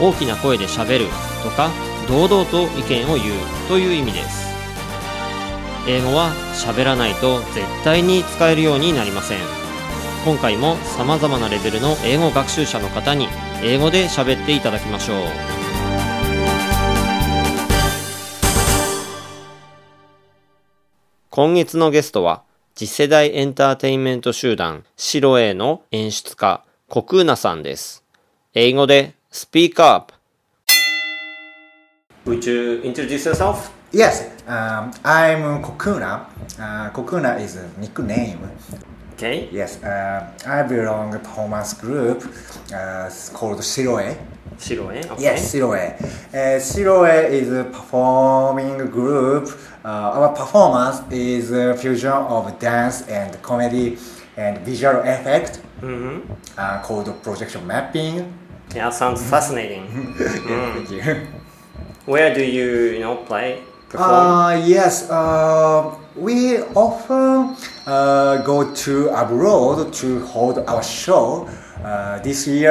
[0.00, 1.06] 大きな声で喋る
[1.42, 1.70] とか
[2.08, 4.50] 堂々と意見を言うという意味です。
[5.88, 9.38] 英語は喋らないと絶対に使えるようになりません。
[10.24, 13.28] 今回も様々なレベルの英語学習者の方に
[13.62, 15.16] 英語で喋っていただきましょう。
[21.30, 22.42] 今月のゲストは
[22.74, 28.04] 次世代エンターテインメント集団シロエの演出家コクーナさんです。
[28.52, 30.12] 英語で Speak up
[32.26, 33.72] Would you introduce yourself?
[33.92, 36.26] Yes, um, I'm Cocoona.
[36.58, 38.38] Uh, Cocoona is a nickname.
[39.14, 39.48] Okay.
[39.50, 42.24] Yes, uh, I belong to performance group
[42.74, 44.16] uh, called SIRO-A.
[44.58, 45.22] 白ね Okay.
[45.22, 45.96] Yes, SIRO-A.
[46.32, 49.48] Uh, SIRO-A is a performing group.
[49.84, 53.96] Uh, our performance is a fusion of dance and comedy
[54.36, 55.60] and visual effect
[56.58, 58.39] uh, called projection mapping.
[58.74, 59.86] Yeah, sounds fascinating.
[60.16, 61.26] Thank you.
[62.06, 63.62] Where do you, you know, play?
[63.88, 64.10] Perform?
[64.10, 71.48] Uh, yes, uh, we often uh, go to abroad to hold our show.
[71.82, 72.70] Uh, this year,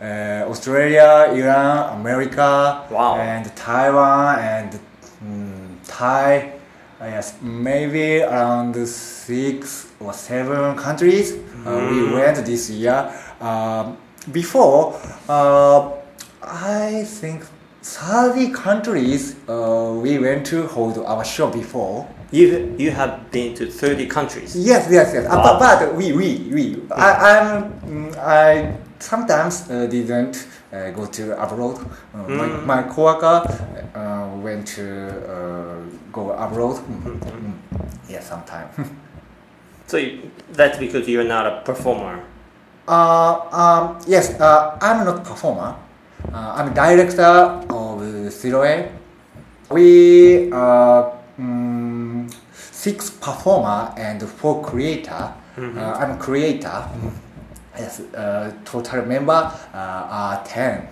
[0.00, 3.16] uh, Australia, Iran, America, Wow.
[3.16, 4.80] and Taiwan, and
[5.22, 6.52] mm, Thai.
[7.00, 11.34] Uh, yes, maybe around six or seven countries
[11.66, 13.12] uh, we went this year.
[13.40, 13.98] Um
[14.32, 15.90] before, uh,
[16.42, 17.44] I think
[17.82, 22.06] 30 countries uh, we went to hold our show before.
[22.30, 24.56] you, you have been to 30 countries.
[24.56, 25.26] Yes, yes, yes.
[25.26, 26.82] Uh, but, but we, we, we.
[26.90, 31.78] I, I'm, mm, I sometimes uh, didn't uh, go to abroad.
[32.14, 33.44] Uh, my, my coworker
[33.94, 35.76] uh, went to uh,
[36.10, 36.76] go abroad.
[36.76, 37.52] Mm, mm.
[38.08, 38.68] Yeah, sometime.
[39.86, 42.24] So you, that's because you're not a performer.
[42.86, 45.74] Uh, um, yes, uh, I'm not performer.
[46.32, 47.22] Uh, I'm a director
[47.70, 48.00] of
[48.32, 48.90] SIRO-A.
[49.70, 55.32] We are mm, six performer and four creator.
[55.78, 56.84] Uh, I'm creator.
[57.78, 60.88] Yes, uh, total member uh, are ten.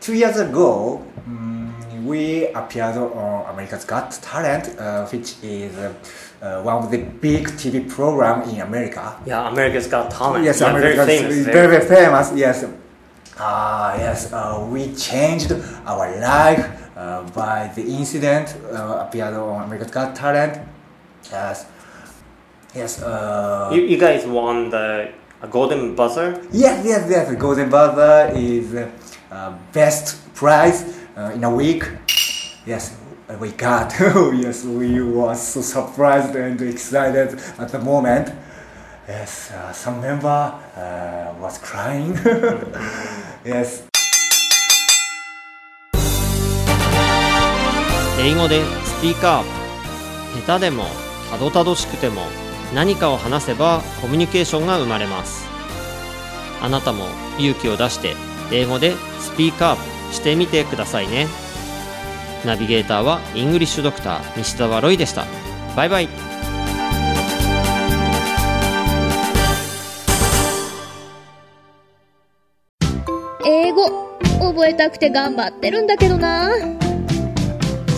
[0.00, 5.92] Two years ago, mm, we appeared on America's Got Talent, uh, which is uh,
[6.42, 9.16] uh, one of the big TV program in America.
[9.26, 10.44] Yeah, America's Got Talent.
[10.44, 11.44] Yes, yeah, America very famous.
[11.46, 12.32] very, very famous.
[12.34, 12.64] Yes.
[13.38, 14.32] Ah, yes.
[14.32, 15.52] Uh, we changed
[15.86, 16.64] our life
[16.96, 20.58] uh, by the incident uh, appeared on America's Got Talent.
[21.32, 21.66] Yes.
[22.74, 23.02] Yes.
[23.02, 25.08] Uh, You, you guys won the
[25.42, 26.40] a Golden Buzzer.
[26.52, 27.28] yes, yes, yes.
[27.28, 28.72] The Golden Buzzer is
[29.30, 30.84] uh, best prize
[31.16, 31.84] uh, in a week.
[32.66, 32.96] Yes,
[33.40, 33.92] we got.
[33.98, 38.32] yes, we were so surprised and excited at the moment.
[39.08, 42.14] Yes, uh, some member uh, was crying.
[43.44, 43.86] yes.
[48.18, 50.84] 英語でスピーカー下手でも
[51.30, 52.22] たどたどしくても
[52.74, 55.46] 何かを話せばコミュニケーションが生まれます
[56.62, 57.04] あなたも
[57.38, 58.14] 勇気を出して
[58.52, 61.26] 英語でスピーカーしてみてくださいね。
[62.44, 65.24] ナビゲーターはイングリッシュドクター西澤ロイでした。
[65.74, 66.08] バイバイ。
[73.44, 76.50] 英語覚えたくて頑張ってるんだけどな。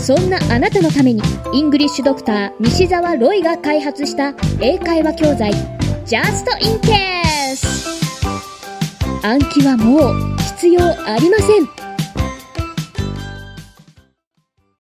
[0.08, 1.20] そんなあなたのために
[1.52, 5.52] イングリッシュドクター西澤ロイが開発した英会話教材
[6.06, 7.66] Just in Case
[9.22, 11.77] 暗記はもう必要ありません。